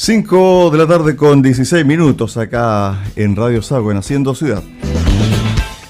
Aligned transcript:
5 0.00 0.70
de 0.70 0.78
la 0.78 0.86
tarde 0.86 1.16
con 1.16 1.42
16 1.42 1.84
minutos 1.84 2.36
acá 2.36 3.02
en 3.16 3.34
Radio 3.34 3.60
Sago, 3.62 3.90
en 3.90 3.96
Haciendo 3.96 4.32
Ciudad. 4.32 4.62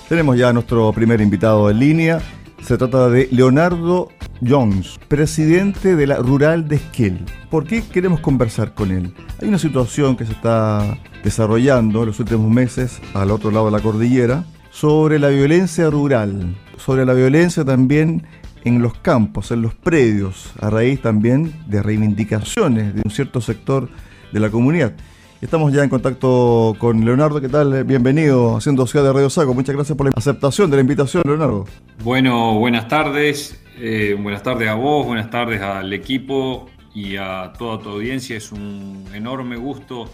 Tenemos 0.08 0.38
ya 0.38 0.48
a 0.48 0.52
nuestro 0.54 0.90
primer 0.94 1.20
invitado 1.20 1.68
en 1.68 1.78
línea. 1.78 2.22
Se 2.62 2.78
trata 2.78 3.10
de 3.10 3.28
Leonardo 3.30 4.08
Jones, 4.40 4.98
presidente 5.08 5.94
de 5.94 6.06
la 6.06 6.16
Rural 6.16 6.68
de 6.68 6.76
Esquel. 6.76 7.26
¿Por 7.50 7.66
qué 7.66 7.82
queremos 7.82 8.20
conversar 8.20 8.72
con 8.72 8.92
él? 8.92 9.12
Hay 9.42 9.48
una 9.48 9.58
situación 9.58 10.16
que 10.16 10.24
se 10.24 10.32
está 10.32 10.98
desarrollando 11.22 12.00
en 12.00 12.06
los 12.06 12.18
últimos 12.18 12.50
meses 12.50 13.02
al 13.12 13.30
otro 13.30 13.50
lado 13.50 13.66
de 13.66 13.72
la 13.72 13.80
cordillera 13.80 14.46
sobre 14.70 15.18
la 15.18 15.28
violencia 15.28 15.90
rural, 15.90 16.56
sobre 16.78 17.04
la 17.04 17.12
violencia 17.12 17.62
también 17.62 18.26
en 18.64 18.82
los 18.82 18.94
campos, 18.94 19.50
en 19.50 19.62
los 19.62 19.74
predios, 19.74 20.52
a 20.60 20.70
raíz 20.70 21.00
también 21.00 21.52
de 21.66 21.82
reivindicaciones 21.82 22.94
de 22.94 23.02
un 23.04 23.10
cierto 23.10 23.40
sector 23.40 23.88
de 24.32 24.40
la 24.40 24.50
comunidad. 24.50 24.94
Estamos 25.40 25.72
ya 25.72 25.84
en 25.84 25.88
contacto 25.88 26.74
con 26.78 27.04
Leonardo. 27.04 27.40
¿Qué 27.40 27.48
tal? 27.48 27.84
Bienvenido 27.84 28.56
haciendo 28.56 28.86
Ciudad 28.88 29.04
de 29.04 29.12
Radio 29.12 29.30
Saco. 29.30 29.54
Muchas 29.54 29.74
gracias 29.74 29.96
por 29.96 30.06
la 30.06 30.12
aceptación 30.16 30.68
de 30.68 30.76
la 30.76 30.80
invitación, 30.80 31.22
Leonardo. 31.24 31.64
Bueno, 32.02 32.58
buenas 32.58 32.88
tardes. 32.88 33.62
Eh, 33.78 34.16
buenas 34.20 34.42
tardes 34.42 34.68
a 34.68 34.74
vos, 34.74 35.06
buenas 35.06 35.30
tardes 35.30 35.62
al 35.62 35.92
equipo 35.92 36.68
y 36.92 37.16
a 37.16 37.52
toda 37.56 37.78
tu 37.78 37.90
audiencia. 37.90 38.36
Es 38.36 38.50
un 38.50 39.04
enorme 39.14 39.56
gusto 39.56 40.10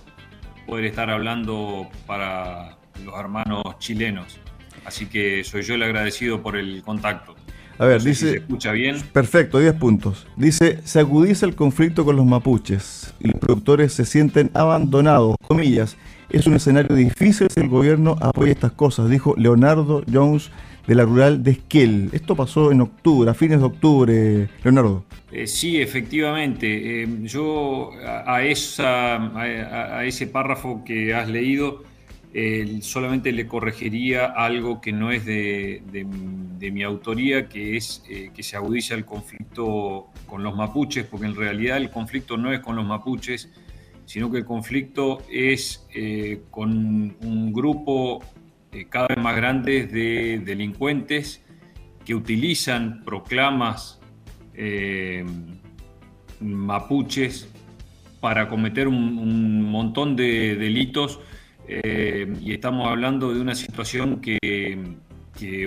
poder 0.66 0.84
estar 0.84 1.08
hablando 1.08 1.88
para 2.06 2.76
los 3.02 3.18
hermanos 3.18 3.62
chilenos. 3.78 4.38
Así 4.84 5.06
que 5.06 5.42
soy 5.44 5.62
yo 5.62 5.74
el 5.76 5.82
agradecido 5.82 6.42
por 6.42 6.56
el 6.56 6.82
contacto. 6.82 7.34
A 7.78 7.86
ver, 7.86 8.02
dice. 8.02 8.30
se 8.30 8.36
escucha 8.36 8.72
bien. 8.72 8.96
Perfecto, 9.12 9.58
10 9.58 9.74
puntos. 9.74 10.26
Dice: 10.36 10.80
se 10.84 11.00
agudiza 11.00 11.46
el 11.46 11.54
conflicto 11.54 12.04
con 12.04 12.16
los 12.16 12.26
mapuches 12.26 13.14
y 13.20 13.28
los 13.28 13.40
productores 13.40 13.92
se 13.92 14.04
sienten 14.04 14.50
abandonados. 14.54 15.36
Comillas. 15.46 15.96
Es 16.30 16.46
un 16.46 16.54
escenario 16.54 16.96
difícil 16.96 17.48
si 17.50 17.60
el 17.60 17.68
gobierno 17.68 18.16
apoya 18.20 18.52
estas 18.52 18.72
cosas, 18.72 19.10
dijo 19.10 19.34
Leonardo 19.36 20.02
Jones 20.10 20.50
de 20.86 20.94
la 20.94 21.04
rural 21.04 21.42
de 21.42 21.52
Esquel. 21.52 22.10
Esto 22.12 22.34
pasó 22.34 22.72
en 22.72 22.80
octubre, 22.80 23.30
a 23.30 23.34
fines 23.34 23.60
de 23.60 23.64
octubre, 23.64 24.48
Leonardo. 24.62 25.04
Eh, 25.32 25.46
sí, 25.46 25.80
efectivamente. 25.80 27.02
Eh, 27.02 27.08
yo 27.22 27.90
a, 28.04 28.42
esa, 28.42 29.38
a 29.38 30.04
ese 30.04 30.26
párrafo 30.26 30.82
que 30.84 31.14
has 31.14 31.28
leído 31.28 31.82
solamente 32.80 33.30
le 33.30 33.46
corregiría 33.46 34.26
algo 34.26 34.80
que 34.80 34.92
no 34.92 35.12
es 35.12 35.24
de, 35.24 35.82
mi 36.72 36.82
autoría, 36.82 37.48
que 37.48 37.76
es 37.76 38.02
eh, 38.08 38.30
que 38.34 38.42
se 38.42 38.56
agudiza 38.56 38.94
el 38.94 39.04
conflicto 39.04 40.08
con 40.26 40.42
los 40.42 40.56
mapuches, 40.56 41.04
porque 41.04 41.26
en 41.26 41.36
realidad 41.36 41.76
el 41.76 41.90
conflicto 41.90 42.36
no 42.36 42.52
es 42.52 42.60
con 42.60 42.74
los 42.74 42.84
mapuches, 42.84 43.52
sino 44.04 44.30
que 44.30 44.38
el 44.38 44.44
conflicto 44.44 45.22
es 45.30 45.86
eh, 45.94 46.42
con 46.50 47.16
un 47.20 47.52
grupo 47.52 48.24
eh, 48.72 48.86
cada 48.88 49.08
vez 49.08 49.18
más 49.18 49.36
grande 49.36 49.86
de 49.86 50.40
delincuentes 50.44 51.44
que 52.04 52.14
utilizan 52.14 53.04
proclamas 53.04 54.00
mapuches 56.40 57.48
para 58.20 58.48
cometer 58.48 58.88
un 58.88 59.62
montón 59.62 60.16
de 60.16 60.54
delitos 60.56 61.20
eh, 61.66 62.32
y 62.40 62.52
estamos 62.52 62.88
hablando 62.88 63.32
de 63.32 63.40
una 63.40 63.54
situación 63.54 64.20
que, 64.20 64.38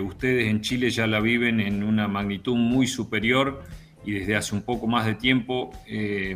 ustedes 0.02 0.48
en 0.48 0.62
Chile 0.62 0.90
ya 0.90 1.06
la 1.08 1.20
viven 1.20 1.60
en 1.60 1.84
una 1.84 2.08
magnitud 2.08 2.56
muy 2.56 2.88
superior 2.88 3.64
y 4.06 4.14
desde 4.14 4.36
hace 4.36 4.56
un 4.56 4.62
poco 4.62 4.88
más 4.88 5.06
de 5.06 5.16
tiempo. 5.16 5.72
Eh, 5.88 6.36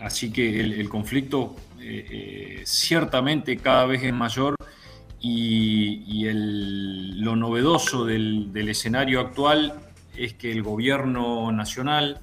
así 0.00 0.32
que 0.32 0.60
el, 0.60 0.88
conflicto 0.88 1.54
eh, 1.80 2.62
ciertamente 2.64 3.58
cada 3.58 3.86
vez 3.86 4.02
es 4.02 4.12
mayor 4.12 4.56
y, 5.20 6.24
lo 7.20 7.36
novedoso 7.36 8.04
del, 8.04 8.68
escenario 8.68 9.20
actual 9.20 9.74
es 10.16 10.34
que 10.34 10.50
el 10.50 10.62
gobierno 10.62 11.52
nacional, 11.52 12.20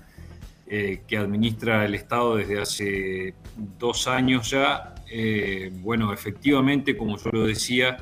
que 0.67 1.17
administra 1.17 1.85
el 1.85 1.93
Estado 1.93 2.37
desde 2.37 2.59
hace 2.59 3.35
dos 3.77 4.07
años 4.07 4.49
ya, 4.49 4.94
eh, 5.09 5.71
bueno, 5.81 6.11
efectivamente, 6.13 6.97
como 6.97 7.17
yo 7.17 7.29
lo 7.31 7.45
decía, 7.45 7.97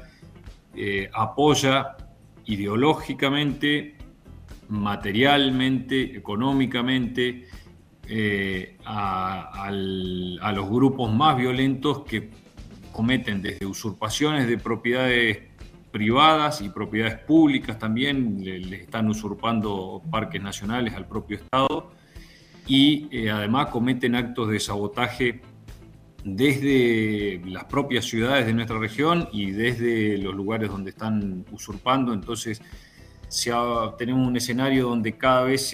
eh, 0.76 1.10
apoya 1.14 1.98
ideológicamente, 2.46 3.96
materialmente, 4.70 6.18
económicamente 6.18 7.48
eh, 8.08 8.78
a, 8.86 9.70
los 9.72 10.70
grupos 10.70 11.14
más 11.14 11.38
violentos 11.38 12.04
que 12.04 12.30
cometen 12.92 13.42
desde 13.42 13.66
usurpaciones 13.66 14.48
de 14.48 14.58
propiedades 14.58 15.40
privadas 15.92 16.62
y 16.62 16.70
propiedades 16.70 17.20
públicas 17.20 17.78
también, 17.78 18.44
le, 18.44 18.82
están 18.82 19.08
usurpando 19.10 20.02
parques 20.10 20.42
nacionales 20.42 20.94
al 20.94 21.08
propio 21.08 21.38
Estado 21.38 21.92
y 22.66 23.28
además 23.28 23.68
cometen 23.68 24.16
actos 24.16 24.50
de 24.50 24.60
sabotaje 24.60 25.42
desde 26.24 27.42
las 27.46 27.66
propias 27.66 28.06
ciudades 28.06 28.46
de 28.46 28.54
nuestra 28.54 28.80
región 28.80 29.28
y 29.32 29.52
desde 29.52 30.18
los 30.18 30.34
lugares 30.34 30.70
donde 30.70 30.92
están 30.92 31.46
usurpando. 31.52 32.14
Entonces, 32.14 32.62
tenemos 33.98 34.28
un 34.28 34.38
escenario 34.38 34.88
donde 34.88 35.18
cada 35.18 35.44
vez 35.44 35.74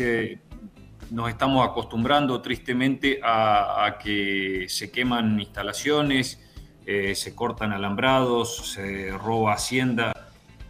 nos 1.12 1.30
estamos 1.30 1.68
acostumbrando 1.68 2.42
tristemente 2.42 3.20
a, 3.24 3.98
que 4.02 4.66
se 4.70 4.92
queman 4.92 5.40
instalaciones, 5.40 6.40
eh, 6.86 7.16
se 7.16 7.36
cortan 7.36 7.72
alambrados, 7.72 8.74
se 8.74 9.12
roba 9.12 9.54
hacienda. 9.54 10.14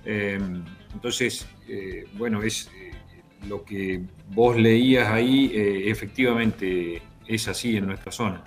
Em, 0.05 0.63
entonces, 0.93 1.47
eh, 1.67 2.05
bueno, 2.13 2.41
es 2.41 2.69
eh, 2.75 2.91
lo 3.47 3.63
que 3.63 4.01
vos 4.29 4.57
leías 4.57 5.09
ahí, 5.09 5.51
efectivamente 5.53 7.01
es 7.27 7.47
así 7.47 7.77
en 7.77 7.87
nuestra 7.87 8.11
zona. 8.11 8.43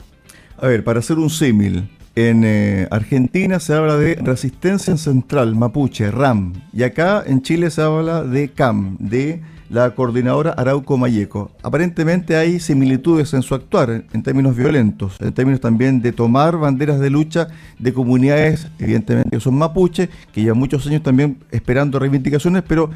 A 0.59 0.67
ver, 0.67 0.85
para 0.85 1.01
hacer 1.01 1.19
un 1.19 1.31
símil, 1.31 1.89
en 2.15 2.43
eh, 2.45 2.87
Argentina 2.91 3.59
se 3.59 3.75
habla 3.75 3.97
de 3.97 4.17
resistencia 4.17 4.97
central 4.97 5.55
mapuche, 5.57 6.11
RAM, 6.11 6.53
y 6.73 6.83
acá 6.83 7.23
en 7.27 7.43
Chile 7.43 7.71
se 7.71 7.83
habla 7.83 8.23
de 8.23 8.51
CAM, 8.51 8.97
de 8.99 9.43
la 9.71 9.95
coordinadora 9.95 10.51
Arauco 10.51 10.99
Mayeco. 10.99 11.51
Aparentemente 11.63 12.37
hay 12.37 12.61
similitudes 12.61 13.33
en 13.33 13.41
su 13.41 13.55
actuar 13.55 14.05
en 14.13 14.23
términos 14.23 14.55
violentos, 14.55 15.17
en 15.21 15.33
términos 15.33 15.63
también 15.63 16.03
de 16.03 16.13
tomar 16.13 16.59
banderas 16.59 17.01
de 17.01 17.09
lucha 17.09 17.49
de 17.79 17.95
comunidades, 17.95 18.69
evidentemente 18.79 19.31
que 19.31 19.41
son 19.41 19.57
mapuche, 19.57 20.11
que 20.33 20.43
llevan 20.43 20.59
muchos 20.59 20.87
años 20.87 21.03
también 21.03 21.39
esperando 21.51 21.99
reivindicaciones, 21.99 22.63
pero 22.69 22.91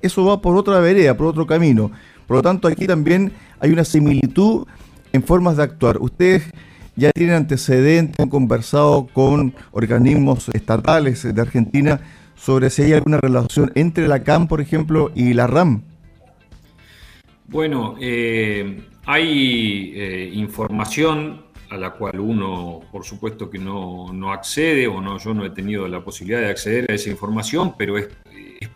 eso 0.00 0.24
va 0.24 0.40
por 0.40 0.56
otra 0.56 0.80
vereda, 0.80 1.14
por 1.14 1.26
otro 1.26 1.46
camino. 1.46 1.90
Por 2.26 2.38
lo 2.38 2.42
tanto, 2.42 2.66
aquí 2.66 2.86
también 2.86 3.32
hay 3.60 3.70
una 3.70 3.84
similitud 3.84 4.66
en 5.12 5.22
formas 5.22 5.58
de 5.58 5.64
actuar. 5.64 5.98
Ustedes 6.00 6.44
ya 6.96 7.10
tienen 7.12 7.36
antecedentes, 7.36 8.20
han 8.20 8.28
conversado 8.28 9.06
con 9.12 9.54
organismos 9.70 10.48
estatales 10.50 11.22
de 11.34 11.40
Argentina 11.40 12.00
sobre 12.34 12.70
si 12.70 12.82
hay 12.82 12.92
alguna 12.92 13.18
relación 13.18 13.70
entre 13.74 14.08
la 14.08 14.22
CAM, 14.24 14.48
por 14.48 14.60
ejemplo, 14.60 15.12
y 15.14 15.32
la 15.32 15.46
RAM. 15.46 15.82
Bueno, 17.46 17.96
eh, 18.00 18.82
hay 19.06 19.92
eh, 19.94 20.30
información 20.34 21.42
a 21.70 21.76
la 21.76 21.90
cual 21.92 22.20
uno, 22.20 22.80
por 22.90 23.04
supuesto, 23.04 23.48
que 23.48 23.58
no, 23.58 24.32
accede, 24.32 24.86
o 24.86 25.00
no, 25.00 25.18
yo 25.18 25.32
no 25.32 25.44
he 25.44 25.50
tenido 25.50 25.88
la 25.88 26.04
posibilidad 26.04 26.40
de 26.40 26.50
acceder 26.50 26.90
a 26.90 26.94
esa 26.94 27.10
información, 27.10 27.74
pero 27.78 27.96
es, 27.96 28.08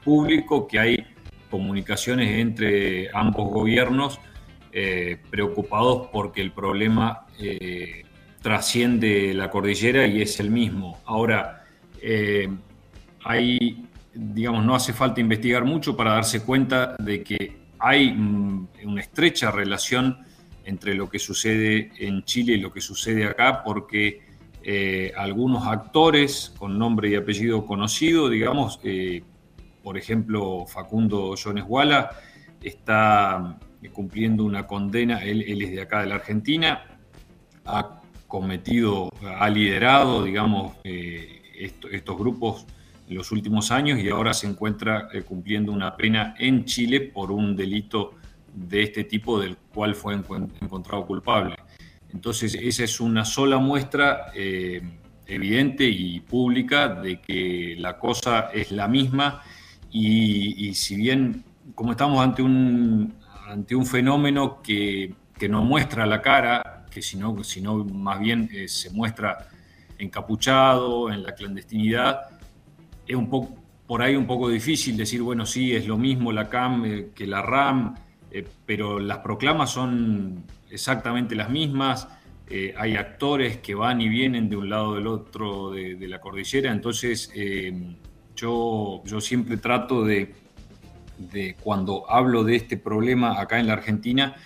público 0.04 0.68
que 0.68 0.78
hay 0.78 1.06
comunicaciones 1.50 2.38
entre 2.38 3.08
ambos 3.12 3.50
gobiernos 3.50 4.20
eh, 4.72 5.16
preocupados 5.30 6.08
porque 6.12 6.40
el 6.40 6.52
problema 6.52 7.26
trasciende 8.40 9.34
la 9.34 9.50
cordillera 9.50 10.06
y 10.06 10.22
es 10.22 10.38
el 10.40 10.50
mismo. 10.50 11.00
Ahora, 11.04 11.64
eh, 12.00 12.48
hay, 13.24 13.88
digamos, 14.14 14.64
no 14.64 14.74
hace 14.74 14.92
falta 14.92 15.20
investigar 15.20 15.64
mucho 15.64 15.96
para 15.96 16.12
darse 16.12 16.42
cuenta 16.42 16.96
de 16.98 17.22
que 17.22 17.56
hay 17.78 18.10
una 18.84 19.00
estrecha 19.00 19.50
relación 19.50 20.18
entre 20.64 20.94
lo 20.94 21.08
que 21.08 21.18
sucede 21.18 21.92
en 21.98 22.24
Chile 22.24 22.54
y 22.54 22.60
lo 22.60 22.72
que 22.72 22.80
sucede 22.80 23.24
acá, 23.24 23.62
porque 23.62 24.20
eh, 24.62 25.12
algunos 25.16 25.66
actores 25.66 26.52
con 26.58 26.78
nombre 26.78 27.08
y 27.10 27.14
apellido 27.14 27.64
conocido, 27.64 28.28
digamos, 28.28 28.80
eh, 28.82 29.22
por 29.82 29.96
ejemplo, 29.96 30.66
Facundo 30.66 31.34
Jones 31.42 31.64
Walla, 31.68 32.10
está 32.62 33.58
cumpliendo 33.92 34.44
una 34.44 34.66
condena, 34.66 35.22
él, 35.22 35.44
él, 35.46 35.62
es 35.62 35.70
de 35.70 35.82
acá 35.82 36.00
de 36.00 36.06
la 36.06 36.16
Argentina, 36.16 36.82
ha 37.64 37.95
cometido, 38.26 39.10
ha 39.38 39.48
liderado, 39.48 40.24
digamos, 40.24 40.74
eh, 40.84 41.42
estos 41.90 42.18
grupos 42.18 42.66
en 43.08 43.16
los 43.16 43.30
últimos 43.32 43.70
años 43.70 43.98
y 44.00 44.08
ahora 44.08 44.34
se 44.34 44.46
encuentra 44.46 45.08
eh, 45.12 45.22
cumpliendo 45.22 45.72
una 45.72 45.96
pena 45.96 46.34
en 46.38 46.64
Chile 46.64 47.00
por 47.00 47.30
un 47.30 47.56
delito 47.56 48.14
de 48.52 48.82
este 48.82 49.04
tipo 49.04 49.40
del 49.40 49.56
cual 49.56 49.94
fue 49.94 50.14
encontrado 50.14 51.06
culpable. 51.06 51.56
Entonces, 52.12 52.54
esa 52.54 52.84
es 52.84 53.00
una 53.00 53.24
sola 53.24 53.58
muestra 53.58 54.32
eh, 54.34 54.80
evidente 55.26 55.84
y 55.84 56.20
pública 56.20 56.88
de 56.88 57.20
que 57.20 57.76
la 57.78 57.98
cosa 57.98 58.50
es 58.52 58.70
la 58.70 58.88
misma 58.88 59.42
y, 59.90 60.74
si 60.74 60.96
bien, 60.96 61.44
como 61.74 61.92
estamos 61.92 62.22
ante 62.22 62.42
un, 62.42 63.14
ante 63.48 63.74
un 63.74 63.86
fenómeno 63.86 64.60
que, 64.62 65.14
que 65.38 65.48
no 65.48 65.62
muestra 65.62 66.06
la 66.06 66.20
cara, 66.20 66.75
que 66.96 67.02
sino, 67.02 67.44
sino 67.44 67.84
más 67.84 68.18
bien 68.18 68.48
eh, 68.50 68.68
se 68.68 68.88
muestra 68.88 69.48
encapuchado, 69.98 71.10
en 71.12 71.22
la 71.22 71.34
clandestinidad, 71.34 72.22
es 73.06 73.14
un 73.14 73.28
poco, 73.28 73.54
por 73.86 74.00
ahí 74.00 74.16
un 74.16 74.26
poco 74.26 74.48
difícil 74.48 74.96
decir, 74.96 75.20
bueno, 75.20 75.44
sí, 75.44 75.74
es 75.74 75.86
lo 75.86 75.98
mismo 75.98 76.32
la 76.32 76.48
CAM 76.48 76.84
eh, 76.86 77.08
que 77.14 77.26
la 77.26 77.42
RAM, 77.42 77.94
pero 78.64 78.98
las 78.98 79.18
proclamas 79.18 79.70
son 79.70 80.44
exactamente 80.70 81.34
las 81.34 81.50
mismas. 81.50 82.08
Eh, 82.48 82.74
hay 82.76 82.96
actores 82.96 83.58
que 83.58 83.74
van 83.74 84.00
y 84.00 84.08
vienen 84.08 84.48
de 84.48 84.56
un 84.56 84.70
lado 84.70 84.94
del 84.94 85.06
otro 85.06 85.72
de, 85.72 85.96
la 86.08 86.20
cordillera, 86.20 86.70
entonces 86.72 87.30
eh, 87.34 87.96
yo, 88.36 89.02
yo 89.04 89.20
siempre 89.20 89.56
trato 89.56 90.04
de, 90.04 90.34
cuando 91.60 92.08
hablo 92.08 92.44
de 92.44 92.56
este 92.56 92.76
problema 92.76 93.40
acá 93.40 93.58
en 93.58 93.66
la 93.66 93.72
Argentina, 93.72 94.36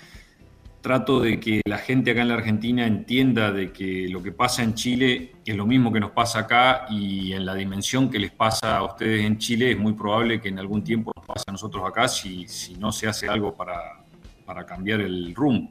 trato 0.81 1.21
de 1.21 1.39
que 1.39 1.61
la 1.65 1.79
gente 1.79 2.11
acá 2.11 2.23
en 2.23 2.29
la 2.29 2.35
Argentina 2.35 2.87
entienda 2.87 3.53
de 3.53 3.73
que 3.73 4.09
lo 4.09 4.23
que 4.23 4.33
pasa 4.33 4.63
en 4.63 4.75
Chile 4.75 5.33
es 5.45 5.57
lo 5.57 5.67
mismo 5.67 5.93
que 5.93 6.01
nos 6.01 6.11
pasa 6.11 6.41
acá 6.41 6.87
y 6.91 7.33
en 7.33 7.45
la 7.45 7.55
dimensión 7.55 8.11
que 8.11 8.19
les 8.19 8.31
pasa 8.31 8.79
a 8.79 8.85
ustedes 8.85 9.25
en 9.25 9.39
Chile 9.39 9.73
es 9.73 9.79
muy 9.79 9.93
probable 9.93 10.41
que 10.41 10.49
en 10.49 10.59
algún 10.59 10.83
tiempo 10.83 11.13
nos 11.15 11.25
pase 11.27 11.45
a 11.47 11.53
nosotros 11.53 11.85
acá 11.87 12.09
si, 12.09 12.47
si 12.49 12.75
no 12.75 12.93
se 12.93 13.09
hace 13.09 13.29
algo 13.29 13.55
para, 13.55 14.05
para 14.45 14.65
cambiar 14.65 15.01
el 15.01 15.35
rumbo. 15.35 15.71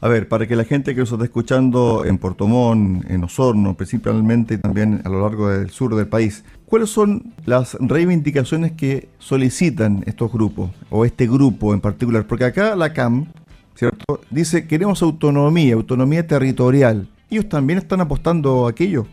A 0.00 0.08
ver, 0.08 0.28
para 0.28 0.46
que 0.46 0.56
la 0.56 0.64
gente 0.64 0.94
que 0.94 1.00
nos 1.00 1.10
está 1.10 1.24
escuchando 1.24 2.04
en 2.04 2.18
Puerto 2.18 2.46
Montt, 2.46 3.10
en 3.10 3.24
Osorno, 3.24 3.74
principalmente 3.74 4.54
y 4.54 4.58
también 4.58 5.00
a 5.04 5.08
lo 5.08 5.22
largo 5.22 5.48
del 5.48 5.70
sur 5.70 5.94
del 5.96 6.06
país, 6.06 6.44
¿cuáles 6.66 6.90
son 6.90 7.32
las 7.46 7.74
reivindicaciones 7.80 8.72
que 8.72 9.08
solicitan 9.18 10.04
estos 10.06 10.30
grupos 10.30 10.70
o 10.90 11.06
este 11.06 11.26
grupo 11.26 11.72
en 11.72 11.80
particular? 11.80 12.26
Porque 12.26 12.44
acá 12.44 12.76
la 12.76 12.92
CAM, 12.92 13.26
¿cierto? 13.76 14.20
Dice 14.30 14.66
queremos 14.66 15.02
autonomía, 15.02 15.74
autonomía 15.74 16.26
territorial. 16.26 17.06
¿Ellos 17.30 17.48
también 17.48 17.78
están 17.78 18.00
apostando 18.00 18.66
a 18.66 18.70
aquello? 18.70 19.06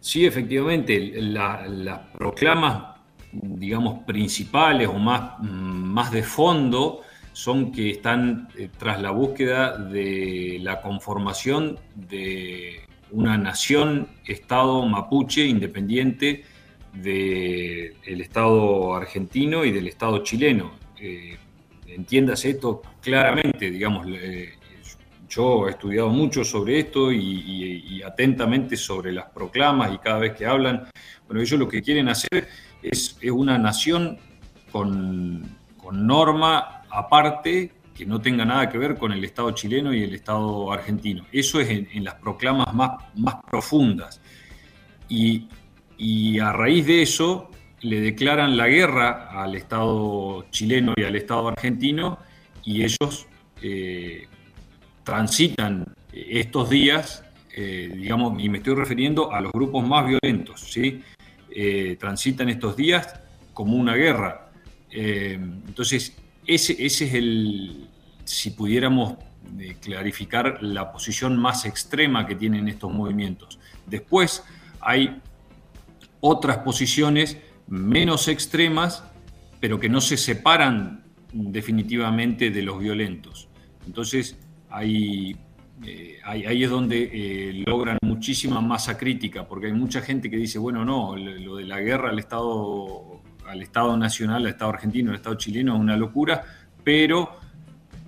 Sí, 0.00 0.24
efectivamente, 0.24 1.20
las 1.20 1.98
proclamas, 2.16 2.96
digamos, 3.32 4.04
principales 4.04 4.88
o 4.88 4.94
más, 4.94 5.40
más 5.40 6.12
de 6.12 6.22
fondo, 6.22 7.00
son 7.32 7.70
que 7.70 7.90
están 7.90 8.48
eh, 8.56 8.70
tras 8.78 9.02
la 9.02 9.10
búsqueda 9.10 9.76
de 9.76 10.58
la 10.62 10.80
conformación 10.80 11.78
de 11.94 12.80
una 13.10 13.36
nación, 13.36 14.08
Estado 14.24 14.86
mapuche 14.86 15.44
independiente 15.44 16.44
del 16.94 18.20
Estado 18.20 18.94
argentino 18.94 19.64
y 19.64 19.70
del 19.70 19.86
Estado 19.86 20.22
chileno. 20.22 20.72
Eh, 20.98 21.36
entiéndase 21.96 22.50
esto 22.50 22.82
claramente, 23.00 23.70
digamos, 23.70 24.06
yo 25.28 25.66
he 25.66 25.70
estudiado 25.70 26.08
mucho 26.08 26.44
sobre 26.44 26.78
esto 26.78 27.12
y, 27.12 28.02
atentamente 28.02 28.76
sobre 28.76 29.12
las 29.12 29.26
proclamas 29.26 29.92
y 29.92 29.98
cada 29.98 30.18
vez 30.18 30.34
que 30.34 30.46
hablan, 30.46 30.88
bueno, 31.26 31.42
ellos 31.42 31.58
lo 31.58 31.68
que 31.68 31.82
quieren 31.82 32.08
hacer 32.08 32.48
es, 32.82 33.18
una 33.32 33.58
nación 33.58 34.18
con, 34.70 35.42
con 35.76 36.06
norma 36.06 36.82
aparte 36.90 37.72
que 37.96 38.04
no 38.04 38.20
tenga 38.20 38.44
nada 38.44 38.68
que 38.68 38.76
ver 38.76 38.96
con 38.96 39.12
el 39.12 39.24
Estado 39.24 39.50
chileno 39.52 39.92
y 39.92 40.02
el 40.02 40.14
Estado 40.14 40.70
argentino. 40.70 41.24
Eso 41.32 41.60
es 41.60 41.70
en, 41.70 42.04
las 42.04 42.14
proclamas 42.14 42.72
más, 42.74 42.90
más 43.16 43.36
profundas. 43.48 44.20
Y, 45.08 45.48
a 46.38 46.52
raíz 46.52 46.86
de 46.86 47.02
eso 47.02 47.50
le 47.80 48.00
declaran 48.00 48.56
la 48.56 48.68
guerra 48.68 49.28
al 49.30 49.54
Estado 49.54 50.46
chileno 50.50 50.94
y 50.96 51.02
al 51.02 51.16
Estado 51.16 51.48
argentino 51.48 52.18
y 52.64 52.82
ellos 52.82 53.26
eh, 53.62 54.26
transitan 55.04 55.94
estos 56.12 56.68
días, 56.68 57.24
eh, 57.54 57.90
digamos, 57.94 58.42
y 58.42 58.48
me 58.48 58.58
estoy 58.58 58.74
refiriendo 58.74 59.32
a 59.32 59.40
los 59.40 59.52
grupos 59.52 59.86
más 59.86 60.06
violentos, 60.06 60.60
¿sí? 60.60 61.02
Eh, 61.50 61.96
transitan 61.98 62.48
estos 62.48 62.76
días 62.76 63.20
como 63.54 63.76
una 63.76 63.94
guerra. 63.94 64.50
entonces, 64.90 66.16
ese, 66.46 66.84
es 66.84 67.00
el, 67.02 67.88
si 68.24 68.50
pudiéramos 68.50 69.14
clarificar 69.80 70.62
la 70.62 70.92
posición 70.92 71.36
más 71.38 71.64
extrema 71.64 72.26
que 72.26 72.34
tienen 72.34 72.68
estos 72.68 72.92
movimientos. 72.92 73.58
Después 73.86 74.42
hay 74.80 75.20
otras 76.20 76.58
posiciones 76.58 77.38
menos 77.68 78.28
extremas, 78.28 79.04
pero 79.60 79.80
que 79.80 79.88
no 79.88 80.00
se 80.00 80.16
separan 80.16 81.04
definitivamente 81.32 82.50
de 82.50 82.62
los 82.62 82.78
violentos. 82.78 83.48
Entonces, 83.86 84.38
ahí, 84.70 85.36
eh, 85.84 86.20
es 86.24 86.70
donde 86.70 87.10
eh, 87.12 87.64
logran 87.66 87.98
muchísima 88.02 88.60
masa 88.60 88.96
crítica, 88.96 89.46
porque 89.46 89.66
hay 89.66 89.72
mucha 89.72 90.00
gente 90.00 90.30
que 90.30 90.36
dice, 90.36 90.58
bueno, 90.58 90.84
no, 90.84 91.16
lo 91.16 91.56
de 91.56 91.64
la 91.64 91.80
guerra 91.80 92.10
al 92.10 92.18
Estado 92.18 93.16
al 93.46 93.62
Estado 93.62 93.96
Nacional, 93.96 94.42
al 94.42 94.48
Estado 94.48 94.70
argentino, 94.70 95.10
al 95.10 95.16
Estado 95.16 95.36
chileno 95.36 95.74
es 95.74 95.80
una 95.80 95.96
locura, 95.96 96.42
pero 96.82 97.38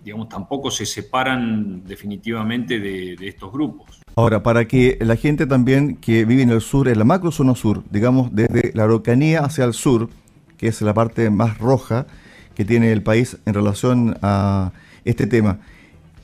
digamos, 0.05 0.29
tampoco 0.29 0.71
se 0.71 0.87
separan 0.87 1.85
definitivamente 1.85 2.81
de, 2.81 3.17
estos 3.21 3.53
grupos. 3.53 4.01
Ahora, 4.19 4.43
para 4.43 4.67
que 4.67 4.99
la 5.01 5.15
gente 5.15 5.47
también 5.47 5.95
que 5.95 6.25
vive 6.25 6.43
en 6.43 6.51
el 6.51 6.61
sur, 6.61 6.89
en 6.89 6.99
la 6.99 7.05
macro 7.05 7.31
zona 7.31 7.55
sur, 7.55 7.85
digamos 7.89 8.35
desde 8.35 8.73
la 8.75 8.83
Araucanía 8.83 9.45
hacia 9.45 9.63
el 9.63 9.75
sur, 9.75 10.09
que 10.57 10.67
es 10.67 10.83
la 10.83 10.93
parte 10.93 11.31
más 11.31 11.59
roja 11.59 12.09
que 12.57 12.65
tiene 12.65 12.91
el 12.91 13.05
país 13.05 13.39
en 13.47 13.55
relación 13.55 14.19
a 14.21 14.73
este 15.05 15.29
tema. 15.29 15.61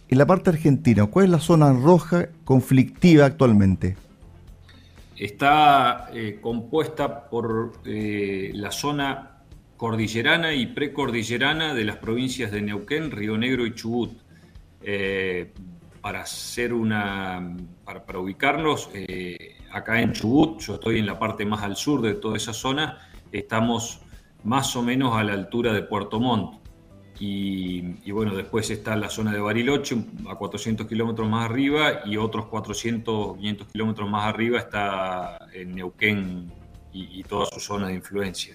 En 0.09 0.19
la 0.19 0.27
parte 0.27 0.51
argentina, 0.51 1.07
¿cuál 1.07 1.27
es 1.27 1.31
la 1.31 1.39
zona 1.39 1.73
roja 1.73 2.31
conflictiva 2.45 3.27
actualmente? 3.27 3.95
está 5.17 6.09
eh, 6.13 6.39
compuesta 6.41 7.31
por 7.31 7.75
eh, 7.85 8.51
la 8.55 8.73
zona 8.73 9.45
cordillerana 9.77 10.53
y 10.53 10.67
precordillerana 10.67 11.75
de 11.75 11.85
las 11.85 11.99
provincias 11.99 12.51
de 12.51 12.61
Neuquén, 12.61 13.13
Río 13.13 13.39
Negro 13.39 13.65
y 13.65 13.73
Chubut. 13.73 14.19
Eh, 14.83 15.53
para 16.05 16.21
hacer 16.21 16.75
una, 16.75 17.57
para, 17.83 18.19
ubicarnos, 18.19 18.91
acá 19.73 20.03
en 20.03 20.13
Chubut, 20.13 20.61
yo 20.61 20.75
estoy 20.75 20.99
en 20.99 21.07
la 21.07 21.19
parte 21.19 21.47
más 21.47 21.63
al 21.63 21.77
sur 21.77 22.03
de 22.03 22.13
toda 22.13 22.37
esa 22.37 22.53
zona, 22.53 22.99
estamos 23.33 24.03
más 24.43 24.77
o 24.77 24.83
menos 24.83 25.17
a 25.17 25.25
la 25.25 25.33
altura 25.33 25.73
de 25.73 25.81
Puerto 25.81 26.21
Montt. 26.21 26.61
Y, 27.19 28.11
bueno, 28.11 28.35
después 28.35 28.69
está 28.69 28.97
la 28.97 29.09
zona 29.09 29.33
de 29.33 29.41
Bariloche, 29.41 29.97
a 30.29 30.35
400 30.35 30.87
kilómetros 30.87 31.27
más 31.27 31.49
arriba, 31.49 32.03
y 32.05 32.19
otros 32.19 32.49
400, 32.49 33.39
500 33.39 33.69
kilómetros 33.69 34.11
más 34.11 34.27
arriba 34.27 34.59
está 34.59 35.39
en 35.55 35.75
Neuquén 35.75 36.53
y, 36.93 37.23
toda 37.23 37.47
su 37.47 37.61
zona 37.61 37.89
de 37.89 37.95
influencia. 37.95 38.55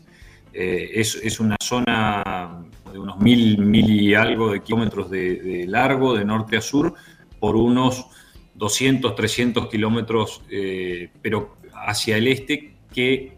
Eh, 0.54 0.92
es, 0.94 1.40
una 1.40 1.56
zona 1.60 2.64
de 2.94 3.00
unos 3.00 3.18
mil, 3.18 3.58
mil 3.58 3.90
y 3.90 4.14
algo 4.14 4.52
de 4.52 4.62
kilómetros 4.62 5.10
de, 5.10 5.66
largo, 5.68 6.14
de 6.14 6.26
norte 6.26 6.56
a 6.56 6.62
sur, 6.62 6.94
por 7.40 7.56
unos 7.56 8.06
200, 8.60 9.16
300 9.16 9.68
kilómetros, 9.70 10.42
eh, 10.52 11.10
pero 11.22 11.56
hacia 11.74 12.18
el 12.18 12.28
este, 12.28 12.74
que 12.94 13.38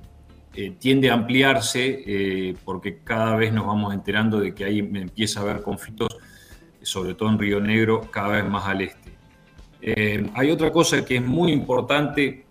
eh, 0.54 0.74
tiende 0.80 1.12
a 1.12 1.14
ampliarse 1.14 2.04
eh, 2.06 2.56
porque 2.66 2.98
cada 3.04 3.36
vez 3.36 3.54
nos 3.54 3.68
vamos 3.68 3.94
enterando 3.94 4.40
de 4.40 4.54
que 4.54 4.66
ahí 4.66 4.80
empieza 4.80 5.40
a 5.40 5.44
haber 5.44 5.62
conflictos, 5.62 6.18
sobre 6.82 7.14
todo 7.14 7.30
en 7.30 7.38
Río 7.40 7.62
Negro, 7.62 8.02
cada 8.10 8.42
vez 8.42 8.50
más 8.50 8.66
al 8.66 8.82
este. 8.82 9.12
Hay 10.36 10.52
otra 10.52 10.72
cosa 10.72 11.04
que 11.04 11.16
es 11.16 11.24
muy 11.24 11.52
importante 11.52 12.46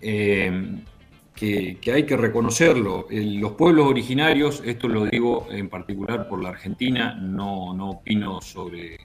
que, 0.00 1.78
hay 1.94 2.06
que 2.06 2.16
reconocerlo. 2.16 3.06
los 3.10 3.52
pueblos 3.52 3.86
originarios, 3.86 4.62
esto 4.64 4.88
lo 4.88 5.06
digo 5.06 5.46
en 5.50 5.70
particular 5.70 6.28
por 6.28 6.42
la 6.42 6.50
Argentina, 6.50 7.14
no, 7.14 7.72
no 7.72 7.90
opino 7.90 8.42
sobre, 8.42 8.98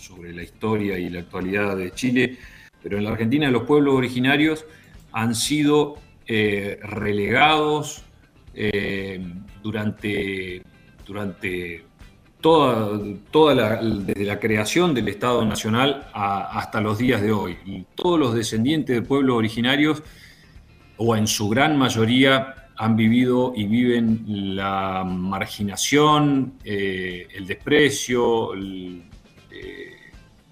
sobre 0.00 0.32
la 0.32 0.42
historia 0.42 0.98
y 0.98 1.10
la 1.10 1.20
actualidad 1.20 1.76
de 1.76 1.92
Chile, 1.92 2.36
pero 2.82 2.98
en 2.98 3.04
la 3.04 3.10
Argentina 3.10 3.50
los 3.50 3.64
pueblos 3.64 3.94
originarios 3.94 4.64
han 5.12 5.34
sido 5.34 5.96
eh, 6.26 6.78
relegados 6.82 8.04
eh, 8.54 9.20
durante, 9.62 10.62
durante 11.06 11.84
toda, 12.40 12.98
toda 13.30 13.54
la, 13.54 13.82
desde 13.82 14.24
la 14.24 14.38
creación 14.38 14.94
del 14.94 15.08
Estado 15.08 15.44
Nacional 15.44 16.08
hasta 16.14 16.80
los 16.80 16.98
días 16.98 17.20
de 17.20 17.32
hoy. 17.32 17.58
Y 17.66 17.84
todos 17.94 18.18
los 18.18 18.34
descendientes 18.34 18.96
de 18.96 19.02
pueblos 19.02 19.36
originarios, 19.36 20.02
o 20.96 21.16
en 21.16 21.26
su 21.26 21.48
gran 21.48 21.76
mayoría, 21.76 22.54
han 22.76 22.96
vivido 22.96 23.52
y 23.54 23.64
viven 23.64 24.24
la 24.56 25.04
marginación, 25.04 26.54
eh, 26.64 27.28
el 27.34 27.46
desprecio, 27.46 28.54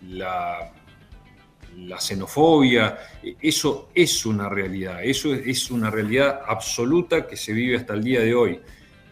la 0.08 2.00
xenofobia, 2.00 2.98
eso 3.40 3.90
es 3.94 4.26
una 4.26 4.48
realidad, 4.48 5.02
eso 5.02 5.34
es 5.34 5.70
una 5.70 5.90
realidad 5.90 6.40
absoluta 6.46 7.26
que 7.26 7.36
se 7.36 7.52
vive 7.52 7.76
hasta 7.76 7.94
el 7.94 8.02
día 8.02 8.20
de 8.20 8.34
hoy. 8.34 8.60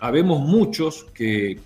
Habemos 0.01 0.41
muchos 0.41 1.05
que, 1.15 1.59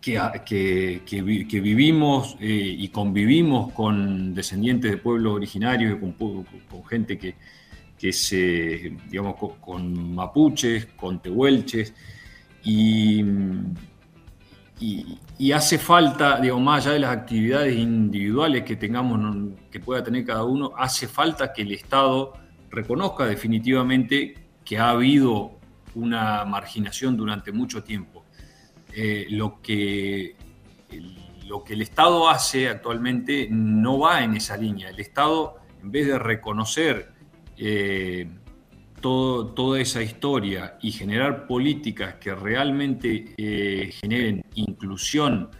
que, 0.00 1.02
que, 1.06 1.60
vivimos 1.60 2.36
eh, 2.40 2.76
y 2.78 2.88
convivimos 2.88 3.72
con 3.72 4.34
descendientes 4.34 4.90
de 4.90 4.96
pueblos 4.98 5.34
originarios, 5.34 5.98
con, 5.98 6.12
con 6.12 6.84
gente 6.86 7.18
que, 7.18 8.12
se, 8.12 8.92
digamos, 9.10 9.36
con, 9.60 10.14
mapuches, 10.14 10.86
con 10.96 11.20
tehuelches, 11.20 11.94
y, 12.64 13.24
y, 14.80 15.52
hace 15.52 15.78
falta, 15.78 16.40
digamos, 16.40 16.62
más 16.62 16.84
allá 16.84 16.94
de 16.94 17.00
las 17.00 17.16
actividades 17.16 17.76
individuales 17.76 18.64
que 18.64 18.76
tengamos, 18.76 19.52
que 19.70 19.80
pueda 19.80 20.02
tener 20.02 20.24
cada 20.24 20.44
uno, 20.44 20.72
hace 20.76 21.06
falta 21.06 21.52
que 21.52 21.62
el 21.62 21.72
Estado 21.72 22.32
reconozca 22.70 23.24
definitivamente 23.24 24.34
que 24.64 24.78
ha 24.78 24.90
habido 24.90 25.52
una 25.94 26.44
marginación 26.44 27.16
durante 27.16 27.52
mucho 27.52 27.84
tiempo. 27.84 28.24
Eh, 28.92 29.26
lo, 29.30 29.60
que, 29.62 30.36
lo 31.46 31.62
que 31.64 31.74
el 31.74 31.82
Estado 31.82 32.28
hace 32.28 32.68
actualmente 32.68 33.48
no 33.50 34.00
va 34.00 34.22
en 34.22 34.34
esa 34.34 34.56
línea. 34.56 34.88
El 34.90 35.00
Estado, 35.00 35.56
en 35.82 35.92
vez 35.92 36.06
de 36.06 36.18
reconocer 36.18 37.12
eh, 37.56 38.28
toda 39.04 39.78
esa 39.78 40.00
historia 40.00 40.78
y 40.80 40.90
generar 40.90 41.46
políticas 41.46 42.14
que 42.14 42.34
realmente 42.34 43.34
eh, 43.36 43.92
generen 44.00 44.42
inclusión 44.54 45.50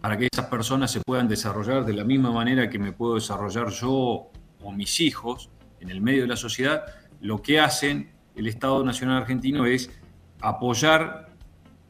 para 0.00 0.18
que 0.18 0.26
esas 0.32 0.46
personas 0.46 0.90
se 0.90 1.00
puedan 1.00 1.28
desarrollar 1.28 1.84
de 1.84 1.92
la 1.92 2.02
misma 2.02 2.32
manera 2.32 2.68
que 2.68 2.80
me 2.80 2.90
puedo 2.90 3.14
desarrollar 3.14 3.68
yo 3.68 4.32
o 4.64 4.72
mis 4.72 5.00
hijos 5.00 5.48
en 5.78 5.90
el 5.90 6.00
medio 6.00 6.22
de 6.22 6.26
la 6.26 6.34
sociedad, 6.34 6.82
lo 7.20 7.40
que 7.40 7.60
hacen 7.60 8.10
el 8.34 8.48
Estado 8.48 8.84
Nacional 8.84 9.18
Argentino 9.18 9.64
es 9.64 9.88
apoyar 10.40 11.30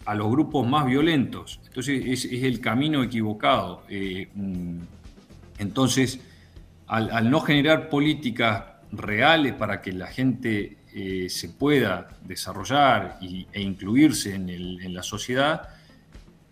a 0.04 0.14
los 0.14 0.30
grupos 0.30 0.66
más 0.68 0.84
violentos. 0.84 1.58
Entonces 1.68 2.26
es, 2.26 2.42
el 2.44 2.60
camino 2.60 3.02
equivocado. 3.02 3.82
Eh, 3.88 4.28
entonces, 5.56 6.20
al, 6.86 7.10
al, 7.10 7.30
no 7.30 7.40
generar 7.40 7.88
políticas 7.88 8.64
reales 8.90 9.54
para 9.54 9.80
que 9.80 9.92
la 9.92 10.08
gente 10.08 10.81
eh, 10.94 11.28
se 11.30 11.48
pueda 11.48 12.08
desarrollar 12.22 13.18
e 13.20 13.60
incluirse 13.62 14.34
en, 14.34 14.92
la 14.94 15.02
sociedad, 15.02 15.68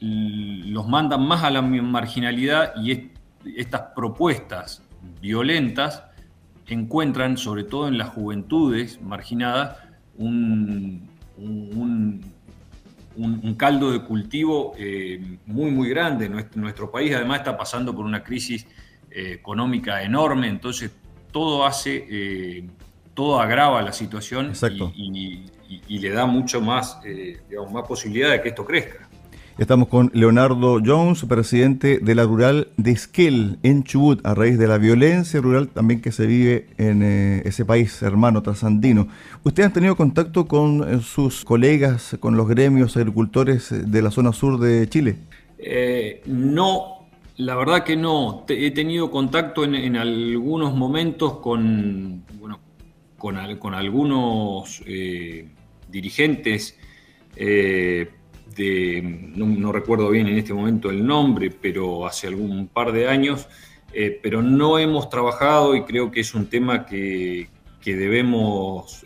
los 0.01 0.89
mandan 0.89 1.27
más 1.27 1.45
a 1.45 1.51
la 1.51 1.61
marginalidad 1.61 2.73
y 2.83 3.11
estas 3.57 3.83
propuestas 3.95 4.83
violentas 5.21 6.05
encuentran, 6.67 7.37
sobre 7.37 7.65
todo 7.65 7.89
en 7.89 7.99
las 7.99 8.09
juventudes 8.11 9.01
marginadas, 9.03 9.77
un, 10.17 11.09
caldo 13.59 13.93
de 13.93 14.01
cultivo 14.03 14.73
eh, 14.79 15.39
muy, 15.45 15.71
muy 15.71 15.91
grande. 15.91 16.31
Nuestro, 16.55 16.91
país 16.91 17.15
además 17.15 17.41
está 17.41 17.59
pasando 17.59 17.95
por 17.95 18.07
una 18.07 18.23
crisis 18.23 18.67
eh, 19.11 19.33
económica 19.33 20.03
enorme, 20.03 20.49
entonces 20.49 20.93
todo 21.31 21.67
hace, 21.67 22.65
todo 23.15 23.41
agrava 23.41 23.83
la 23.83 23.93
situación 23.93 24.53
y, 24.97 25.99
le 25.99 26.11
da 26.11 26.27
mucho 26.27 26.61
más, 26.61 26.99
eh, 27.05 27.41
digamos, 27.49 27.73
más 27.73 27.87
posibilidad 27.87 28.31
de 28.31 28.41
que 28.41 28.49
esto 28.49 28.65
crezca. 28.65 29.09
Estamos 29.59 29.89
con 29.89 30.11
Leonardo 30.15 30.81
Jones, 30.85 31.25
presidente 31.27 31.99
de 31.99 32.15
la 32.15 32.25
rural 32.25 32.69
de 32.79 32.93
Esquel, 32.93 33.59
en 33.63 33.85
Chubut, 33.85 34.25
a 34.25 34.35
raíz 34.35 34.59
de 34.59 34.67
la 34.67 34.79
violencia 34.79 35.41
rural 35.41 35.69
también 35.69 36.01
que 36.01 36.13
se 36.13 36.27
vive 36.27 36.69
en 36.79 37.03
eh, 37.03 37.43
ese 37.45 37.67
país 37.67 38.01
hermano 38.03 38.43
trasandino. 38.43 39.09
¿Ustedes 39.45 39.67
han 39.67 39.73
tenido 39.75 39.97
contacto 39.97 40.47
con 40.47 41.03
sus 41.03 41.45
colegas, 41.45 42.17
con 42.21 42.37
los 42.39 42.49
gremios 42.49 42.97
agricultores 42.97 43.69
de 43.71 44.03
la 44.03 44.11
zona 44.11 44.33
sur 44.33 44.59
de 44.59 44.89
Chile? 44.89 45.17
no, 46.25 47.01
la 47.41 47.55
verdad 47.55 47.85
que 47.85 47.97
no. 47.97 48.45
He 48.49 48.71
tenido 48.71 49.11
contacto 49.11 49.65
en, 49.65 49.97
algunos 49.97 50.75
momentos 50.75 51.39
con, 51.39 52.23
bueno, 52.39 52.61
con, 53.21 53.75
algunos 53.75 54.83
eh, 54.87 55.47
dirigentes 55.89 56.77
eh, 57.37 58.09
de, 58.57 59.03
no, 59.37 59.71
recuerdo 59.73 60.11
bien 60.11 60.27
en 60.27 60.39
este 60.39 60.55
momento 60.55 60.91
el 60.91 61.07
nombre, 61.07 61.51
pero 61.51 62.07
hace 62.07 62.27
algún 62.27 62.67
par 62.69 62.93
de 62.93 63.09
años, 63.09 63.47
eh, 63.93 64.19
pero 64.23 64.43
no 64.43 64.79
hemos 64.79 65.11
trabajado 65.11 65.77
y 65.77 65.85
creo 65.85 66.11
que 66.11 66.21
es 66.21 66.35
un 66.35 66.47
tema 66.47 66.87
que, 66.87 67.49
que 67.81 67.95
debemos 67.95 69.05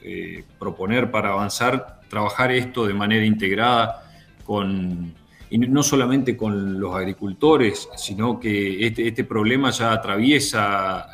proponer 0.58 1.10
para 1.10 1.30
avanzar, 1.30 2.00
trabajar 2.08 2.52
esto 2.52 2.86
de 2.86 2.94
manera 2.94 3.24
integrada 3.24 4.10
con 4.44 5.12
y 5.50 5.58
no 5.58 5.82
solamente 5.82 6.36
con 6.36 6.80
los 6.80 6.94
agricultores, 6.96 7.88
sino 7.96 8.40
que 8.40 8.86
este, 8.86 9.06
este 9.06 9.24
problema 9.24 9.70
ya 9.70 9.92
atraviesa 9.92 11.08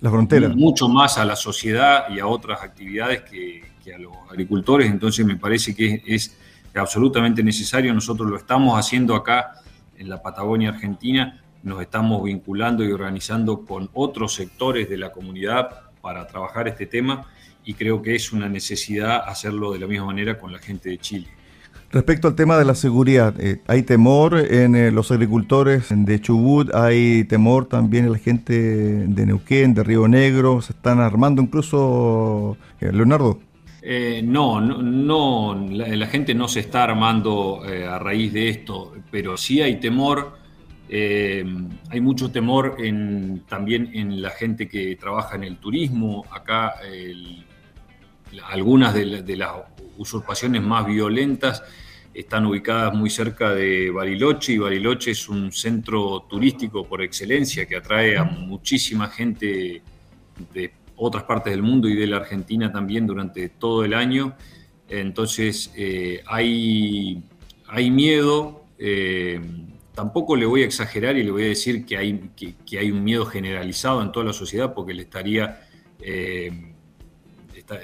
la 0.00 0.10
frontera. 0.10 0.48
mucho 0.48 0.88
más 0.88 1.18
a 1.18 1.24
la 1.24 1.36
sociedad 1.36 2.04
y 2.10 2.20
a 2.20 2.26
otras 2.26 2.62
actividades 2.62 3.22
que, 3.22 3.62
a 3.94 3.98
los 3.98 4.12
agricultores, 4.28 4.90
entonces 4.90 5.24
me 5.24 5.36
parece 5.36 5.74
que 5.74 6.02
es, 6.06 6.36
absolutamente 6.74 7.42
necesario, 7.42 7.92
nosotros 7.92 8.28
lo 8.30 8.36
estamos 8.36 8.78
haciendo 8.78 9.16
acá 9.16 9.54
en 9.96 10.08
la 10.08 10.22
Patagonia 10.22 10.68
Argentina, 10.68 11.42
nos 11.62 11.80
estamos 11.80 12.22
vinculando 12.22 12.84
y 12.84 12.92
organizando 12.92 13.64
con 13.64 13.90
otros 13.94 14.34
sectores 14.34 14.88
de 14.88 14.98
la 14.98 15.10
comunidad 15.10 15.90
para 16.00 16.26
trabajar 16.26 16.68
este 16.68 16.86
tema 16.86 17.26
y 17.64 17.74
creo 17.74 18.00
que 18.00 18.14
es 18.14 18.32
una 18.32 18.48
necesidad 18.48 19.24
hacerlo 19.26 19.72
de 19.72 19.80
la 19.80 19.86
misma 19.88 20.06
manera 20.06 20.38
con 20.38 20.52
la 20.52 20.58
gente 20.58 20.90
de 20.90 20.98
Chile. 20.98 21.28
Respecto 21.90 22.28
al 22.28 22.34
tema 22.34 22.58
de 22.58 22.66
la 22.66 22.74
seguridad, 22.74 23.34
eh, 23.40 23.62
¿hay 23.66 23.82
temor 23.82 24.36
en 24.38 24.76
eh, 24.76 24.90
los 24.90 25.10
agricultores 25.10 25.86
de 25.88 26.20
Chubut? 26.20 26.74
¿Hay 26.74 27.24
temor 27.24 27.64
también 27.64 28.04
en 28.04 28.12
la 28.12 28.18
gente 28.18 28.52
de 28.52 29.26
Neuquén, 29.26 29.72
de 29.72 29.84
Río 29.84 30.06
Negro? 30.06 30.60
¿Se 30.60 30.74
están 30.74 31.00
armando 31.00 31.40
incluso, 31.40 32.58
eh, 32.80 32.92
Leonardo? 32.92 33.40
no, 34.22 34.60
no, 34.60 35.66
la, 35.70 36.06
gente 36.08 36.34
no 36.34 36.46
se 36.46 36.60
está 36.60 36.84
armando 36.84 37.62
a 37.62 37.98
raíz 37.98 38.34
de 38.34 38.50
esto, 38.50 38.92
pero 39.10 39.38
sí 39.38 39.62
hay 39.62 39.80
temor. 39.80 40.36
hay 40.90 42.00
mucho 42.02 42.30
temor 42.30 42.76
en, 42.80 43.44
también 43.48 43.88
en 43.94 44.20
la 44.20 44.28
gente 44.28 44.68
que 44.68 44.94
trabaja 44.96 45.36
en 45.36 45.44
el 45.44 45.56
turismo. 45.56 46.26
Acá 46.30 46.74
algunas 48.50 48.92
de 48.92 49.36
las 49.36 49.48
usurpaciones 49.98 50.62
más 50.62 50.86
violentas 50.86 51.62
están 52.14 52.46
ubicadas 52.46 52.94
muy 52.94 53.10
cerca 53.10 53.54
de 53.54 53.90
Bariloche 53.90 54.52
y 54.52 54.58
Bariloche 54.58 55.12
es 55.12 55.28
un 55.28 55.52
centro 55.52 56.26
turístico 56.28 56.84
por 56.84 57.02
excelencia 57.02 57.66
que 57.66 57.76
atrae 57.76 58.16
a 58.16 58.24
muchísima 58.24 59.08
gente 59.08 59.82
de 60.52 60.72
otras 60.96 61.24
partes 61.24 61.52
del 61.52 61.62
mundo 61.62 61.88
y 61.88 61.94
de 61.94 62.06
la 62.06 62.16
Argentina 62.16 62.72
también 62.72 63.06
durante 63.06 63.48
todo 63.50 63.84
el 63.84 63.94
año. 63.94 64.34
Entonces 64.88 65.72
eh, 65.76 66.22
hay, 66.26 67.22
hay 67.68 67.90
miedo, 67.90 68.64
eh, 68.78 69.40
tampoco 69.94 70.34
le 70.34 70.46
voy 70.46 70.62
a 70.62 70.66
exagerar 70.66 71.16
y 71.16 71.22
le 71.22 71.30
voy 71.30 71.44
a 71.44 71.48
decir 71.48 71.84
que 71.86 71.98
hay, 71.98 72.30
que, 72.34 72.78
hay 72.78 72.90
un 72.90 73.04
miedo 73.04 73.26
generalizado 73.26 74.02
en 74.02 74.10
toda 74.10 74.26
la 74.26 74.32
sociedad 74.32 74.74
porque 74.74 74.94
le 74.94 75.02
estaría... 75.02 75.60
Eh, 76.00 76.74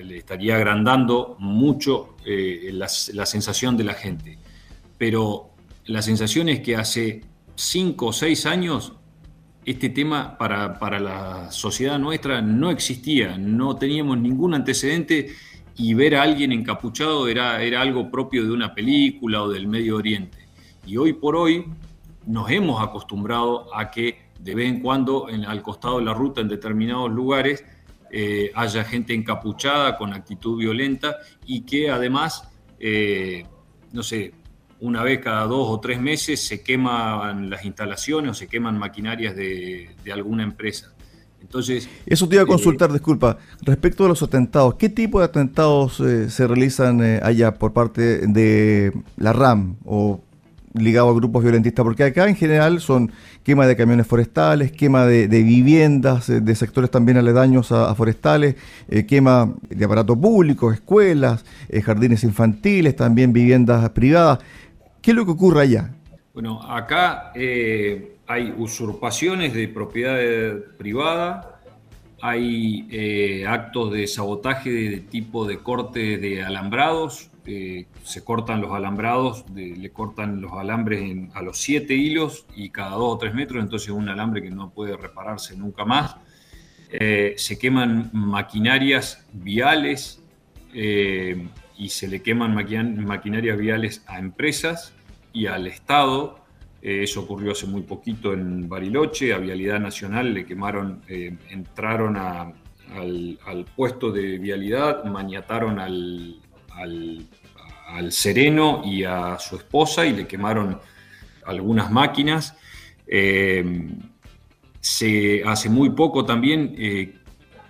le 0.02 0.18
estaría 0.18 0.56
agrandando 0.56 1.36
mucho 1.38 2.16
eh, 2.24 2.70
la, 2.72 2.88
sensación 2.88 3.76
de 3.76 3.84
la 3.84 3.94
gente. 3.94 4.38
Pero 4.98 5.50
la 5.86 6.02
sensación 6.02 6.48
es 6.48 6.60
que 6.60 6.76
hace 6.76 7.22
cinco 7.54 8.06
o 8.06 8.12
seis 8.12 8.46
años 8.46 8.92
este 9.64 9.88
tema 9.88 10.36
para, 10.36 11.00
la 11.00 11.50
sociedad 11.50 11.98
nuestra 11.98 12.42
no 12.42 12.70
existía, 12.70 13.38
no 13.38 13.76
teníamos 13.76 14.18
ningún 14.18 14.54
antecedente 14.54 15.34
y 15.76 15.94
ver 15.94 16.16
a 16.16 16.22
alguien 16.22 16.52
encapuchado 16.52 17.28
era, 17.28 17.62
era 17.62 17.80
algo 17.80 18.10
propio 18.10 18.44
de 18.44 18.52
una 18.52 18.74
película 18.74 19.42
o 19.42 19.48
del 19.48 19.66
Medio 19.66 19.96
Oriente. 19.96 20.38
Y 20.86 20.98
hoy 20.98 21.14
por 21.14 21.34
hoy 21.34 21.64
nos 22.26 22.50
hemos 22.50 22.82
acostumbrado 22.82 23.74
a 23.74 23.90
que 23.90 24.24
de 24.38 24.54
vez 24.54 24.68
en 24.68 24.80
cuando 24.80 25.26
al 25.26 25.62
costado 25.62 25.98
de 25.98 26.04
la 26.04 26.12
ruta 26.12 26.42
en 26.42 26.48
determinados 26.48 27.10
lugares 27.10 27.64
eh, 28.11 28.50
haya 28.54 28.84
gente 28.84 29.14
encapuchada 29.14 29.96
con 29.96 30.12
actitud 30.12 30.58
violenta 30.58 31.16
y 31.46 31.62
que 31.62 31.90
además, 31.90 32.49
eh, 32.78 33.44
no 33.92 34.02
sé, 34.02 34.34
una 34.80 35.02
vez 35.02 35.20
cada 35.20 35.44
dos 35.46 35.68
o 35.68 35.80
tres 35.80 36.00
meses 36.00 36.40
se 36.40 36.62
queman 36.62 37.50
las 37.50 37.64
instalaciones 37.64 38.30
o 38.30 38.34
se 38.34 38.46
queman 38.46 38.78
maquinarias 38.78 39.34
de, 39.34 39.94
alguna 40.12 40.42
empresa. 40.42 40.92
Entonces, 41.40 41.88
Eso 42.06 42.28
te 42.28 42.37
iba 42.37 42.44
a 42.44 42.46
consultar, 42.46 42.90
eh, 42.90 42.94
disculpa, 42.94 43.38
respecto 43.62 44.04
a 44.04 44.08
los 44.08 44.23
atentados, 44.23 44.75
¿qué 44.76 44.88
tipo 44.88 45.18
de 45.18 45.26
atentados 45.26 45.96
se 45.96 46.46
realizan 46.46 47.00
allá 47.23 47.54
por 47.54 47.73
parte 47.73 48.26
de 48.26 48.92
la 49.16 49.32
RAM 49.32 49.76
o 49.84 50.20
ligados 50.75 51.12
a 51.12 51.14
grupos 51.14 51.43
violentistas, 51.43 51.85
porque 51.85 52.04
acá 52.04 52.28
en 52.28 52.37
general 52.37 52.81
son 52.81 53.12
quema 53.43 53.66
de 53.66 53.76
camiones 53.76 54.07
forestales, 54.07 54.73
quema 54.73 55.07
de, 55.07 55.26
viviendas, 55.28 56.28
eh, 56.28 56.40
de 56.40 56.54
sectores 56.54 56.90
también 56.90 57.16
aledaños 57.16 57.73
a, 57.73 57.95
forestales, 57.95 58.57
eh, 58.88 59.07
quema 59.07 59.54
de 59.71 59.85
aparatos 59.85 60.19
públicos, 60.19 60.75
escuelas, 60.75 61.45
eh, 61.69 61.81
jardines 61.81 62.25
infantiles, 62.25 62.97
también 62.97 63.33
viviendas 63.33 63.88
privadas. 63.90 64.40
¿Qué 65.00 65.12
es 65.12 65.16
lo 65.16 65.25
que 65.25 65.31
ocurre 65.31 65.62
allá? 65.62 65.90
Bueno, 66.33 66.61
acá 66.62 67.33
hay 68.26 68.54
usurpaciones 68.59 69.54
de 69.54 69.69
propiedad 69.69 70.19
privada, 70.76 71.61
hay 72.21 73.45
actos 73.47 73.93
de 73.93 74.07
sabotaje 74.09 74.71
de 74.71 74.97
tipo 74.99 75.47
de 75.47 75.59
corte 75.59 76.19
de 76.19 76.43
alambrados, 76.43 77.31
eh, 77.46 77.86
se 78.02 78.24
cortan 78.24 78.60
los 78.60 78.72
alambrados, 78.72 79.44
le 79.54 79.90
cortan 79.90 80.40
los 80.40 80.52
alambres 80.52 81.28
a 81.34 81.42
los 81.42 81.58
siete 81.58 81.94
hilos 81.94 82.46
y 82.56 82.70
cada 82.70 82.90
dos 82.90 83.14
o 83.14 83.18
tres 83.18 83.34
metros, 83.34 83.62
entonces 83.62 83.90
un 83.90 84.08
alambre 84.08 84.42
que 84.42 84.50
no 84.50 84.70
puede 84.70 84.96
repararse 84.96 85.56
nunca 85.56 85.84
más. 85.84 86.16
Eh, 86.90 87.34
se 87.36 87.58
queman 87.58 88.10
maquinarias 88.12 89.26
viales 89.32 90.20
y 90.72 91.88
se 91.88 92.08
le 92.08 92.20
queman 92.20 92.54
maquinarias 92.54 93.56
viales 93.56 94.02
a 94.06 94.18
empresas 94.18 94.92
y 95.32 95.46
al 95.46 95.66
Estado 95.66 96.44
eh, 96.84 97.02
eso 97.02 97.22
ocurrió 97.22 97.52
hace 97.52 97.66
muy 97.66 97.80
poquito 97.80 98.34
en 98.34 98.68
Bariloche, 98.68 99.32
a 99.32 99.38
Vialidad 99.38 99.80
Nacional 99.80 100.34
le 100.34 100.44
quemaron, 100.44 101.00
eh, 101.08 101.34
entraron 101.48 102.18
al, 102.18 102.54
puesto 103.74 104.12
de 104.12 104.36
vialidad, 104.36 105.02
maniataron 105.04 105.78
al, 105.78 106.36
Sereno 108.11 108.83
y 108.85 109.04
a 109.04 109.38
su 109.38 109.57
esposa 109.57 110.07
y 110.07 110.12
le 110.12 110.26
quemaron 110.26 110.78
algunas 111.47 111.90
máquinas. 111.90 112.57
Eh, 113.07 113.64
se, 114.81 115.43
hace 115.45 115.69
muy 115.69 115.90
poco 115.90 116.25
también 116.25 116.76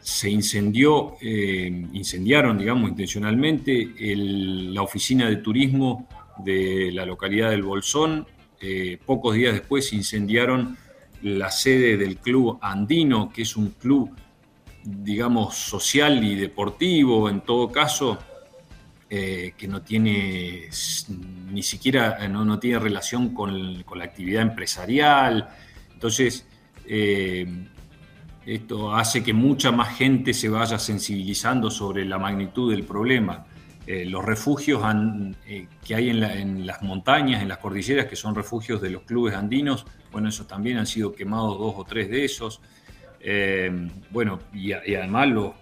se 0.00 0.30
incendió, 0.30 1.16
incendiaron, 1.20 2.58
digamos, 2.58 2.90
intencionalmente 2.90 3.92
la 3.96 4.82
oficina 4.82 5.28
de 5.28 5.36
turismo 5.36 6.08
de 6.38 6.90
la 6.92 7.06
localidad 7.06 7.50
del 7.50 7.62
Bolsón 7.62 8.26
eh, 8.66 8.98
pocos 9.04 9.34
días 9.34 9.52
después 9.52 9.92
incendiaron 9.92 10.78
la 11.20 11.50
sede 11.50 11.98
del 11.98 12.16
Club 12.16 12.58
Andino, 12.62 13.30
que 13.30 13.42
es 13.42 13.56
un 13.56 13.72
club, 13.72 14.10
digamos, 14.82 15.54
social 15.54 16.24
y 16.24 16.34
deportivo, 16.34 17.28
en 17.28 17.42
todo 17.42 17.70
caso, 17.70 18.18
eh, 19.16 19.54
que 19.56 19.68
no 19.68 19.82
tiene 19.82 20.68
ni 21.50 21.62
siquiera, 21.62 22.24
eh, 22.24 22.28
no, 22.28 22.58
tiene 22.58 22.78
relación 22.78 23.34
con, 23.34 23.84
la 23.94 24.04
actividad 24.04 24.42
empresarial. 24.42 25.48
Entonces, 25.92 26.46
esto 28.46 28.94
hace 28.94 29.22
que 29.22 29.32
mucha 29.32 29.70
más 29.72 29.96
gente 29.96 30.34
se 30.34 30.48
vaya 30.48 30.78
sensibilizando 30.78 31.70
sobre 31.70 32.04
la 32.04 32.18
magnitud 32.18 32.70
del 32.70 32.84
problema. 32.84 33.46
Eh, 33.86 34.06
los 34.06 34.24
refugios 34.24 34.82
eh, 35.46 35.66
que 35.84 35.94
hay 35.94 36.08
en, 36.08 36.66
las 36.66 36.82
montañas, 36.82 37.42
en 37.42 37.48
las 37.48 37.58
cordilleras, 37.58 38.06
que 38.06 38.16
son 38.16 38.34
refugios 38.34 38.80
de 38.80 38.88
los 38.88 39.02
clubes 39.02 39.34
andinos, 39.34 39.84
bueno, 40.10 40.30
esos 40.30 40.46
también 40.46 40.78
han 40.78 40.86
sido 40.86 41.12
quemados 41.12 41.58
dos 41.58 41.74
o 41.76 41.84
tres 41.84 42.08
de 42.08 42.24
esos. 42.24 42.62
Eh, 43.20 43.70
bueno, 44.10 44.38
y, 44.54 44.72
además 44.72 45.28
los 45.28 45.52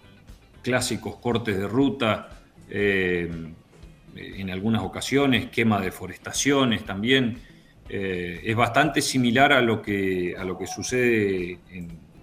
clásicos 0.62 1.16
cortes 1.16 1.58
de 1.58 1.66
ruta, 1.66 2.41
en 2.74 4.50
algunas 4.50 4.82
ocasiones, 4.82 5.50
quema 5.50 5.80
de 5.80 5.92
forestaciones 5.92 6.84
también. 6.84 7.38
es 7.88 8.56
bastante 8.56 9.02
similar 9.02 9.52
a 9.52 9.60
lo 9.60 9.82
que, 9.82 10.34
a 10.38 10.44
lo 10.44 10.56
que 10.56 10.66
sucede 10.66 11.58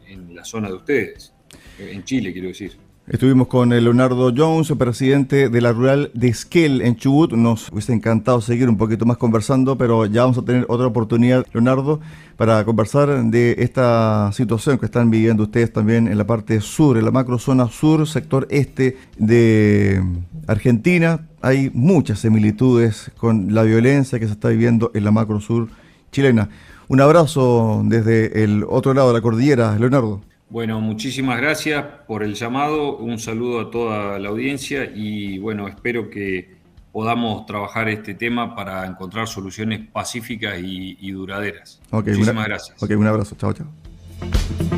en 0.08 0.36
la 0.36 0.44
zona 0.44 0.70
de 0.70 0.74
ustedes, 0.74 1.34
en 1.77 2.03
Chile, 2.03 2.34
quiero 2.34 2.48
decir. 2.48 2.88
Estuvimos 3.10 3.48
con 3.48 3.70
Leonardo 3.70 4.32
Jones, 4.38 4.72
presidente 4.78 5.50
de 5.50 5.62
la 5.62 5.72
rural 5.72 6.12
de 6.13 6.28
Esquel 6.28 6.83
en 6.83 6.96
Chubut. 6.96 7.31
Nos 7.31 7.72
hubiese 7.72 7.92
encantado 7.92 8.40
seguir 8.40 8.70
un 8.70 8.77
poquito 8.77 9.03
más 9.03 9.18
conversando, 9.18 9.79
pero 9.79 10.05
ya 10.05 10.22
vamos 10.22 10.38
a 10.38 10.44
tener 10.44 10.68
otra 10.70 10.86
oportunidad, 10.86 11.44
Leonardo, 11.51 12.01
para 12.38 12.64
conversar 12.66 13.24
de 13.24 13.55
esta 13.57 14.29
situación 14.31 14.77
que 14.77 14.86
están 14.86 15.10
viviendo 15.10 15.42
ustedes 15.42 15.74
también 15.74 16.07
en 16.07 16.20
la 16.20 16.27
parte 16.27 16.62
sur, 16.62 17.00
en 17.00 17.05
la 17.05 17.10
macrozona 17.10 17.68
sur, 17.70 18.07
sector 18.07 18.46
este 18.51 18.96
de 19.18 20.03
Argentina. 20.46 21.27
Hay 21.42 21.72
muchas 21.74 22.20
similitudes 22.20 23.12
con 23.18 23.55
la 23.55 23.64
violencia 23.64 24.20
que 24.20 24.27
se 24.27 24.33
está 24.33 24.50
viviendo 24.50 24.92
en 24.94 25.03
la 25.03 25.10
macro 25.10 25.40
sur 25.40 25.68
chilena. 26.12 26.50
Un 26.88 27.01
abrazo 27.01 27.81
desde 27.86 28.44
el 28.44 28.66
otro 28.70 28.94
lado 28.94 29.07
de 29.07 29.14
la 29.16 29.22
cordillera, 29.22 29.75
Leonardo. 29.79 30.28
Bueno, 30.50 30.81
muchísimas 30.81 31.40
gracias 31.40 31.85
por 32.07 32.24
el 32.24 32.33
llamado, 32.33 32.98
un 32.98 33.20
saludo 33.20 33.59
a 33.59 33.70
toda 33.72 34.18
la 34.18 34.29
audiencia 34.29 34.92
y 34.96 35.38
bueno, 35.38 35.68
espero 35.68 36.09
que 36.09 36.57
podamos 36.92 37.46
trabajar 37.46 37.88
este 37.88 38.16
tema 38.16 38.55
para 38.55 38.85
encontrar 38.88 39.27
soluciones 39.27 39.88
pacíficas 39.92 40.59
y, 40.59 41.12
duraderas. 41.12 41.79
muchísimas 41.92 42.48
gracias. 42.48 42.81
Ok, 42.81 42.92
un 42.98 43.07
abrazo, 43.07 43.35
chao, 43.38 43.53
chao. 43.53 44.69